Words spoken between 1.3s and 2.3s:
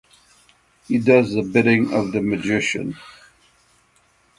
the bidding of the